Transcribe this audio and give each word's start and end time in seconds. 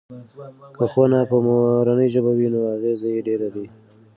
که 0.75 0.83
ښوونه 0.91 1.19
په 1.29 1.37
مورنۍ 1.45 2.07
ژبه 2.15 2.31
وي 2.37 2.47
نو 2.53 2.59
اغیز 2.75 3.01
یې 3.13 3.25
ډیر 3.27 3.41
دی. 3.53 3.65